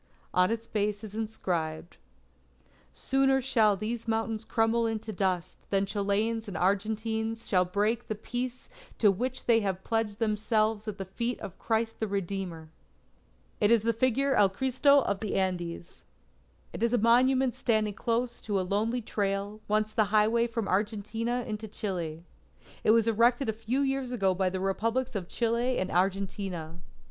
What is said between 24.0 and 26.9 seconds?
ago by the Republics of Chile and Argentina.